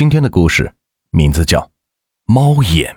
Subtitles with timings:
[0.00, 0.72] 今天的故事
[1.10, 1.60] 名字叫
[2.24, 2.94] 《猫眼》。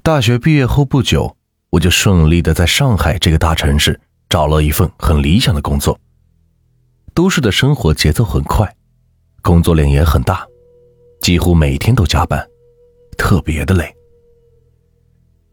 [0.00, 1.36] 大学毕业后不久，
[1.70, 5.98] 我就顺利的在上海这个大城市找了一份很理想的工作。
[7.12, 8.72] 都市的生活节奏很快，
[9.42, 10.46] 工作量也很大，
[11.20, 12.48] 几乎每天都加班，
[13.18, 13.92] 特别的累。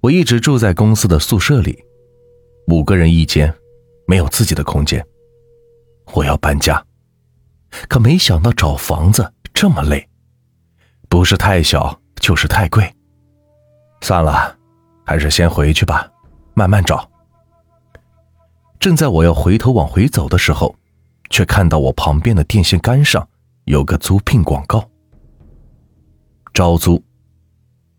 [0.02, 1.84] 我一直住在公司的宿舍里，
[2.68, 3.52] 五个人一间，
[4.06, 5.04] 没有自己的空间。
[6.14, 6.86] 我要搬家，
[7.90, 9.34] 可没想到找房子。
[9.54, 10.10] 这么累，
[11.08, 12.92] 不是太小就是太贵。
[14.02, 14.58] 算了，
[15.06, 16.12] 还是先回去吧，
[16.54, 17.10] 慢慢找。
[18.80, 20.76] 正在我要回头往回走的时候，
[21.30, 23.26] 却看到我旁边的电线杆上
[23.64, 24.90] 有个租聘广告：
[26.54, 27.02] 招租，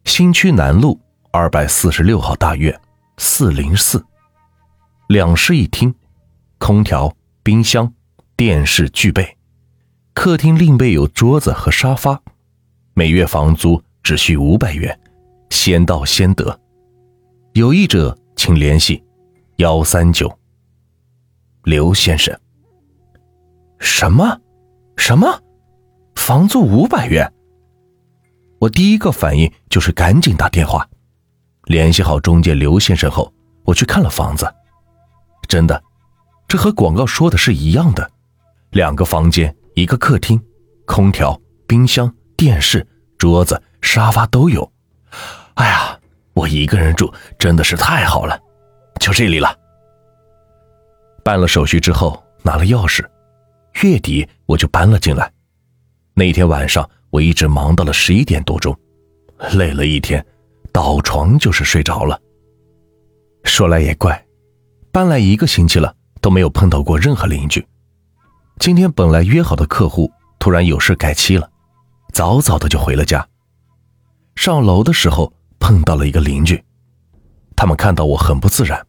[0.04, 1.00] 新区南路
[1.30, 2.78] 二百四十六号大院
[3.16, 4.04] 四零四，
[5.08, 5.94] 两室一厅，
[6.58, 7.10] 空调、
[7.42, 7.90] 冰箱、
[8.36, 9.33] 电视具备。
[10.14, 12.22] 客厅另备有桌子和沙发，
[12.94, 14.98] 每月房租只需五百元，
[15.50, 16.58] 先到先得。
[17.52, 19.02] 有意者请联系
[19.56, 20.32] 幺三九。
[21.64, 22.34] 刘先生。
[23.80, 24.40] 什么？
[24.96, 25.42] 什么？
[26.14, 27.30] 房租五百元？
[28.60, 30.88] 我第一个反应就是赶紧打电话，
[31.64, 33.30] 联系好中介刘先生后，
[33.64, 34.50] 我去看了房子。
[35.48, 35.82] 真的，
[36.46, 38.08] 这和广告说的是一样的，
[38.70, 39.54] 两个房间。
[39.74, 40.40] 一个客厅，
[40.86, 42.86] 空调、冰箱、电视、
[43.18, 44.70] 桌子、沙发都有。
[45.54, 45.98] 哎呀，
[46.32, 48.40] 我一个人住真的是太好了，
[49.00, 49.52] 就这里了。
[51.24, 53.04] 办了手续之后，拿了钥匙，
[53.82, 55.30] 月底我就搬了进来。
[56.14, 58.76] 那天晚上我一直忙到了十一点多钟，
[59.54, 60.24] 累了一天，
[60.72, 62.16] 倒床就是睡着了。
[63.42, 64.24] 说来也怪，
[64.92, 67.66] 搬来一个星期了，都没有碰到过任何邻居。
[68.58, 71.50] 今天本来约好的客户突然有事改期了，
[72.12, 73.26] 早早的就回了家。
[74.36, 76.62] 上楼的时候碰到了一个邻居，
[77.56, 78.86] 他们看到我很不自然。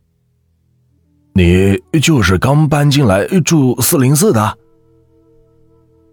[1.33, 4.57] 你就是刚搬进来住四零四的？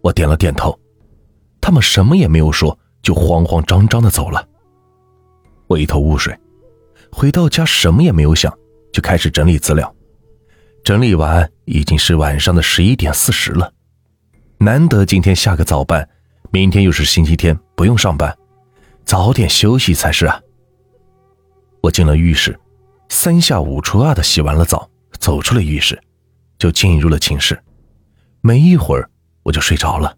[0.01, 0.77] 我点了点头，
[1.61, 4.45] 他们什么也没有说，就慌慌张张的走了。
[5.69, 6.37] 我一头雾水，
[7.13, 8.53] 回到家什么也没有想，
[8.93, 9.95] 就开始整理资料。
[10.85, 13.73] 整理完已经是晚上的十一点四十了，
[14.59, 16.09] 难得今天下个早班，
[16.51, 18.37] 明天又是星期天，不用上班，
[19.05, 20.41] 早点休息才是啊。
[21.83, 22.59] 我进了浴室，
[23.09, 24.91] 三下五除二的洗完了澡，
[25.21, 26.01] 走出了浴室，
[26.59, 27.61] 就进入了寝室。
[28.41, 29.09] 没一会儿
[29.45, 30.17] 我就睡着了。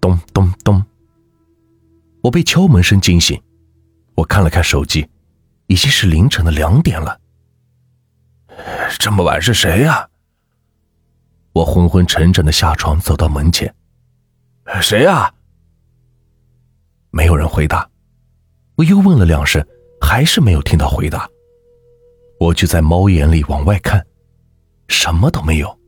[0.00, 0.84] 咚咚咚，
[2.22, 3.40] 我被敲门声惊醒，
[4.16, 5.08] 我看了看手机，
[5.68, 7.16] 已经是凌晨的两点了。
[8.98, 10.08] 这么晚是谁呀？
[11.52, 13.74] 我昏昏沉沉的下床，走到门前。
[14.80, 15.32] 谁呀？
[17.10, 17.88] 没有人回答。
[18.76, 19.66] 我又问了两声，
[20.00, 21.28] 还是没有听到回答。
[22.38, 24.06] 我就在猫眼里往外看，
[24.88, 25.78] 什么都没有，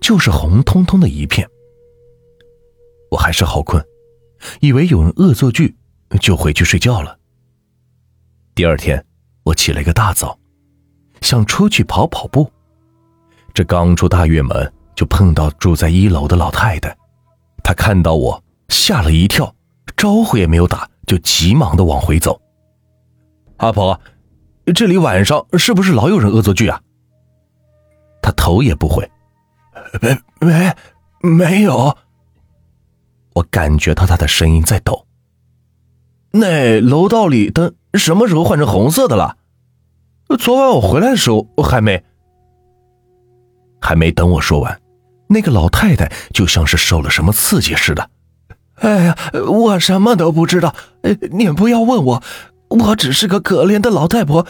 [0.00, 1.48] 就是红彤彤的一片。
[3.10, 3.84] 我还是好困，
[4.60, 5.76] 以为有人恶作剧，
[6.20, 7.18] 就回去睡觉了。
[8.54, 9.04] 第二天，
[9.44, 10.38] 我起了一个大早。
[11.28, 12.50] 想出去跑跑步，
[13.52, 16.96] 这刚出大院门就碰到住在一楼的老太太，
[17.62, 19.54] 她看到我吓了一跳，
[19.94, 22.40] 招呼也没有打，就急忙的往回走。
[23.58, 24.00] 阿婆，
[24.74, 26.80] 这里晚上是不是老有人恶作剧啊？
[28.22, 29.06] 她头也不回，
[30.00, 30.74] 没没
[31.20, 31.94] 没有。
[33.34, 35.04] 我感觉到她的声音在抖。
[36.30, 39.36] 那楼道里灯什么时候换成红色的了？
[40.36, 42.04] 昨晚我回来的时候还没，
[43.80, 44.80] 还没等我说完，
[45.28, 48.10] 那个老太太就像是受了什么刺激似的。
[48.76, 49.16] 哎呀，
[49.48, 50.74] 我什么都不知道，
[51.32, 52.22] 你不要问我，
[52.68, 54.46] 我只是个可怜的老太婆。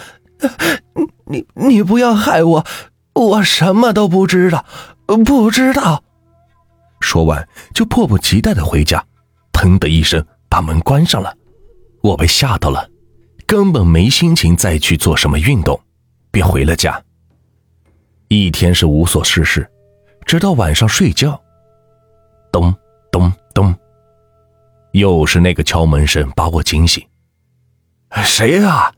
[1.26, 2.66] 你你不要害我，
[3.14, 4.64] 我什么都不知道，
[5.24, 6.02] 不知道。
[7.00, 9.04] 说完就迫不及待的回家，
[9.52, 11.34] 砰的一声把门关上了，
[12.02, 12.88] 我被吓到了。
[13.48, 15.80] 根本没心情再去做什么运动，
[16.30, 17.02] 便回了家。
[18.28, 19.66] 一天是无所事事，
[20.26, 21.40] 直到晚上睡觉，
[22.52, 22.76] 咚
[23.10, 23.74] 咚咚，
[24.92, 27.02] 又是那个敲门声把我惊醒。
[28.22, 28.92] 谁呀？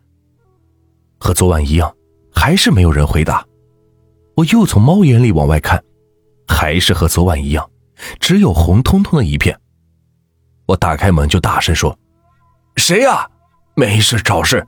[1.20, 1.94] 和昨晚一样，
[2.34, 3.46] 还是没有人回答。
[4.34, 5.80] 我又从猫眼里往外看，
[6.48, 7.70] 还是和昨晚一样，
[8.18, 9.56] 只有红彤彤的一片。
[10.66, 11.96] 我打开门就大声说
[12.74, 13.30] ：“谁呀？”
[13.74, 14.66] 没事找事，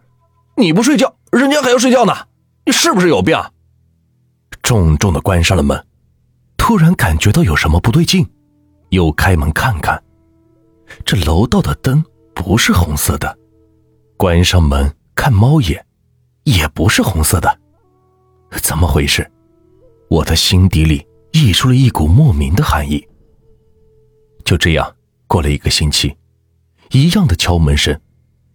[0.56, 2.12] 你不睡觉，人家还要睡觉呢。
[2.64, 3.36] 你是不是有病？
[4.62, 5.86] 重重的关上了门，
[6.56, 8.24] 突然感觉到有什么不对劲，
[8.90, 10.00] 又开门看看，
[11.04, 12.04] 这楼道的灯
[12.34, 13.36] 不是红色的，
[14.16, 15.84] 关上门看猫眼，
[16.44, 17.58] 也不是红色的，
[18.62, 19.28] 怎么回事？
[20.08, 23.04] 我的心底里溢出了一股莫名的寒意。
[24.44, 24.94] 就这样
[25.26, 26.16] 过了一个星期，
[26.90, 27.98] 一样的敲门声，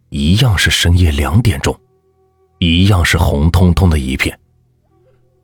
[0.10, 1.78] 一样是深夜两点钟，
[2.60, 4.38] 一样是红彤彤的一片。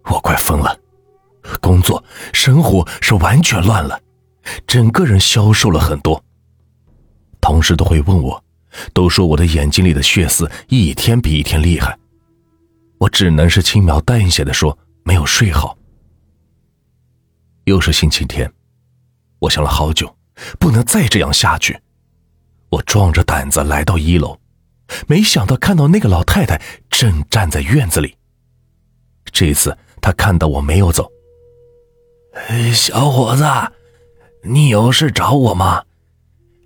[0.05, 0.77] 我快疯了，
[1.61, 3.99] 工作生活是完全乱了，
[4.65, 6.23] 整个人消瘦了很多。
[7.41, 8.43] 同事都会问我，
[8.93, 11.97] 都说我的眼睛里的血丝一天比一天厉害。
[12.99, 15.77] 我只能是轻描淡写的说没有睡好。
[17.65, 18.51] 又是星期天，
[19.39, 20.13] 我想了好久。
[20.57, 21.79] 不能再这样下去！
[22.69, 24.35] 我壮着胆子来到一楼，
[25.07, 28.17] 没想到看到那个老太太正站在院子里。
[29.31, 31.11] 这次她看到我没有走，
[32.73, 33.45] 小伙子，
[34.43, 35.83] 你有事找我吗？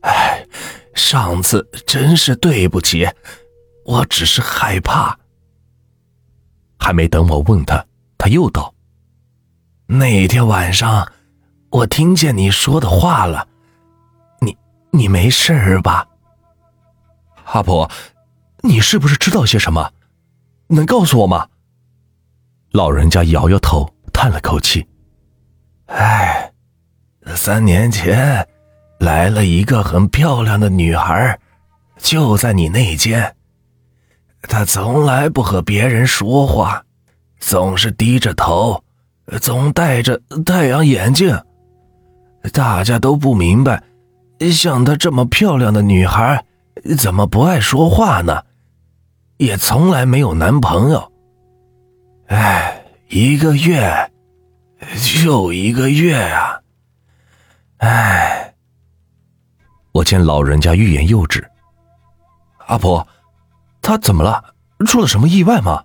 [0.01, 0.45] 哎，
[0.93, 3.07] 上次真是对不起，
[3.85, 5.17] 我只是害怕。
[6.79, 7.85] 还没等我问他，
[8.17, 8.73] 他又道
[9.87, 11.11] ：“那天晚上，
[11.69, 13.47] 我听见你说的话了。”
[14.89, 16.07] 你没事吧，
[17.43, 17.87] 阿婆？
[18.67, 19.91] 你是不是知道些什么？
[20.67, 21.47] 能告诉我吗？
[22.71, 24.85] 老人家摇摇头，叹了口气
[25.87, 26.51] ：“哎，
[27.33, 28.45] 三年前
[28.99, 31.39] 来了一个很漂亮的女孩，
[31.97, 33.33] 就在你那间。
[34.41, 36.83] 她从来不和别人说话，
[37.39, 38.83] 总是低着头，
[39.41, 41.41] 总戴着太阳眼镜。
[42.51, 43.81] 大家都不明白。”
[44.51, 46.45] 像她这么漂亮的女孩，
[46.97, 48.43] 怎么不爱说话呢？
[49.37, 51.11] 也从来没有男朋友。
[52.27, 54.11] 哎，一个月，
[55.01, 56.59] 就一个月啊！
[57.77, 58.53] 哎，
[59.91, 61.47] 我见老人家欲言又止。
[62.67, 63.07] 阿婆，
[63.81, 64.43] 他怎么了？
[64.85, 65.83] 出了什么意外吗？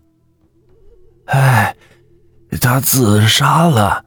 [1.26, 1.76] 哎，
[2.60, 4.04] 他自杀了。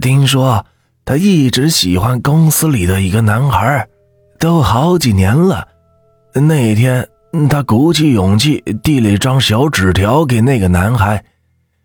[0.00, 0.64] 听说。
[1.04, 3.88] 他一直喜欢公司里的一个男孩，
[4.38, 5.66] 都好几年了。
[6.34, 7.08] 那天
[7.48, 11.22] 他鼓起勇气递了一张小纸条给那个男孩，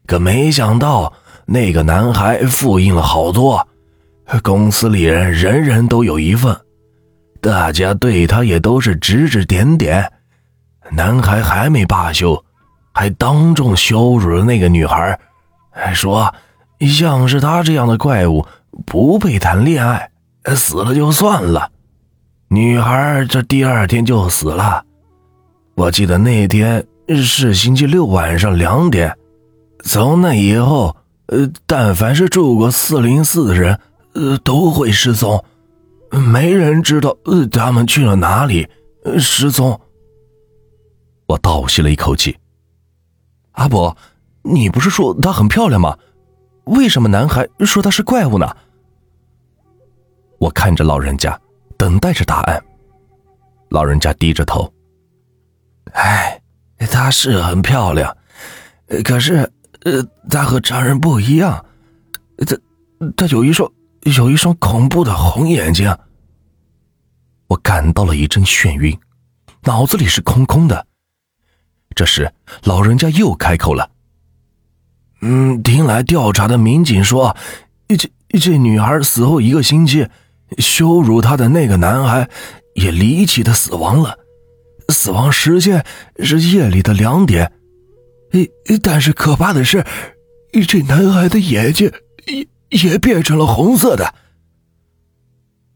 [0.08, 1.12] 可没想到
[1.46, 3.68] 那个男孩复印了好多，
[4.42, 6.58] 公司里人人人都有一份，
[7.42, 10.12] 大家对他也都是指指点点。
[10.92, 12.44] 男孩还没罢休，
[12.94, 15.20] 还当众羞辱了那个女孩，
[15.72, 16.34] 还说
[16.80, 18.46] 像是他这样的怪物。
[18.86, 20.10] 不配谈恋爱，
[20.56, 21.70] 死了就算了。
[22.48, 24.84] 女孩这第二天就死了。
[25.76, 29.16] 我记得那天是星期六晚上两点。
[29.84, 33.78] 从那以后，呃，但凡是住过四零四的人，
[34.14, 35.44] 呃，都会失踪，
[36.10, 37.18] 没人知道
[37.52, 38.68] 他们去了哪里，
[39.20, 39.80] 失踪。
[41.26, 42.38] 我倒吸了一口气。
[43.54, 43.96] 阿伯，
[44.42, 45.98] 你不是说她很漂亮吗？
[46.66, 48.56] 为什么男孩说她是怪物呢？
[50.40, 51.38] 我看着老人家，
[51.78, 52.64] 等待着答案。
[53.70, 54.73] 老人家低着头。
[55.94, 56.42] 哎，
[56.92, 58.16] 她是很漂亮，
[59.04, 59.52] 可是，
[59.82, 61.66] 呃，她和常人不一样，
[62.46, 62.58] 她，
[63.16, 63.72] 她有一双
[64.18, 65.96] 有一双恐怖的红眼睛。
[67.48, 68.98] 我感到了一阵眩晕，
[69.64, 70.88] 脑子里是空空的。
[71.96, 72.34] 这时，
[72.64, 73.92] 老人家又开口了。
[75.22, 77.38] 嗯，听来调查的民警说，
[77.88, 80.08] 这这女孩死后一个星期，
[80.58, 82.28] 羞辱她的那个男孩
[82.74, 84.18] 也离奇的死亡了，
[84.94, 85.84] 死亡时间
[86.20, 87.52] 是夜里的两点。
[88.82, 89.84] 但是可怕的是，
[90.68, 91.92] 这男孩的眼睛
[92.26, 94.14] 也也变成了红色的。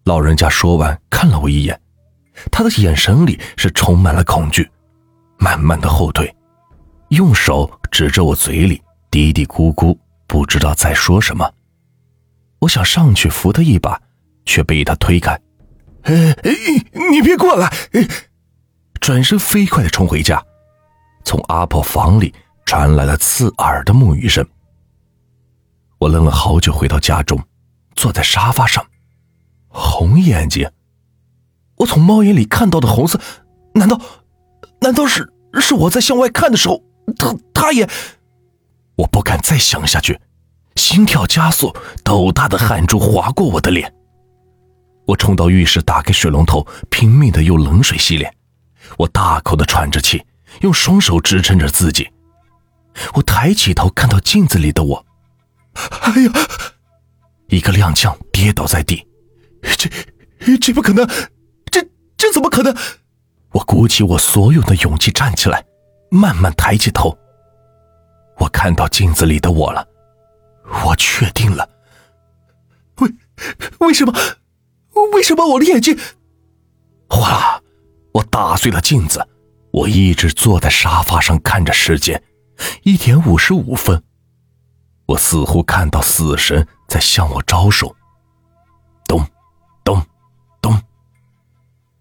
[0.05, 1.79] 老人家说完，看了我一眼，
[2.51, 4.69] 他的眼神里是充满了恐惧，
[5.37, 6.33] 慢慢的后退，
[7.09, 8.81] 用手指着我嘴里。
[9.09, 9.97] 嘀嘀咕咕，
[10.27, 11.49] 不知道在说什么。
[12.59, 13.99] 我想上去扶他一把，
[14.45, 15.39] 却被他推开。
[17.11, 17.71] 你别过来！
[19.07, 20.43] 转身飞快的冲回家。
[21.23, 22.33] 从阿婆房里
[22.65, 24.45] 传来了刺耳的沐浴声。
[25.97, 27.41] 我愣了好久，回到家中，
[27.95, 28.85] 坐在沙发上。
[29.69, 30.69] 红眼睛，
[31.77, 33.17] 我从猫眼里看到的红色，
[33.73, 33.97] 难道，
[34.81, 36.83] 难道是是我在向外看的时候，
[37.17, 37.87] 他他也。
[38.97, 40.19] 我不敢再想下去，
[40.75, 41.73] 心跳加速，
[42.03, 43.89] 豆大的汗珠划过我的脸。
[45.05, 48.33] 我冲到浴室，打开水龙头，拼命的用冷水洗脸。
[48.97, 50.23] 我大口的喘着气，
[50.61, 52.09] 用双手支撑着自己。
[53.13, 55.05] 我抬起头，看到镜子里的我，
[56.01, 56.31] 哎呀！
[57.49, 59.05] 一个踉跄，跌倒在地。
[59.77, 59.89] 这，
[60.59, 61.07] 这不可能！
[61.71, 62.75] 这，这怎么可能？
[63.51, 65.63] 我鼓起我所有的勇气站起来，
[66.09, 67.17] 慢慢抬起头。
[68.37, 69.87] 我看到镜子里的我了，
[70.85, 71.67] 我确定了。
[72.97, 73.13] 为
[73.79, 74.13] 为什么？
[75.13, 75.97] 为什么我的眼睛？
[77.09, 77.61] 哗啦！
[78.13, 79.27] 我打碎了镜子。
[79.71, 82.23] 我一直坐在沙发上看着时间，
[82.83, 84.01] 一点五十五分。
[85.05, 87.95] 我似乎看到死神在向我招手。
[89.07, 89.23] 咚，
[89.83, 90.01] 咚，
[90.61, 90.75] 咚。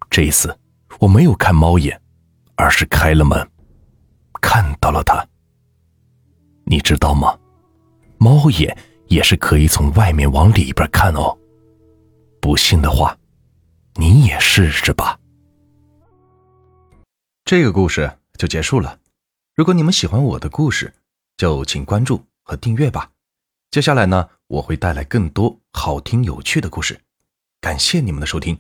[0.09, 0.57] 这一次
[0.99, 2.01] 我没有看猫眼，
[2.55, 3.47] 而是开了门，
[4.41, 5.27] 看到了他。
[6.65, 7.37] 你知道吗？
[8.17, 8.75] 猫眼
[9.09, 11.37] 也是可以从外面往里边看哦。
[12.41, 13.15] 不信的话，
[13.97, 15.19] 你也试试吧。
[17.47, 18.99] 这个故事就结束了。
[19.55, 20.93] 如果你们喜欢我的故事，
[21.37, 23.13] 就请关注和订阅吧。
[23.71, 27.03] 接下来呢，我会带来更多好听有趣的故事。
[27.61, 28.59] 感谢你们的收听。